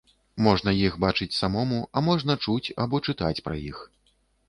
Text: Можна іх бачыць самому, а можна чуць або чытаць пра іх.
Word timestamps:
Можна 0.45 0.73
іх 0.85 0.95
бачыць 1.05 1.29
самому, 1.41 1.79
а 1.97 2.05
можна 2.09 2.39
чуць 2.45 2.75
або 2.87 3.05
чытаць 3.09 3.43
пра 3.51 3.63
іх. 3.73 3.89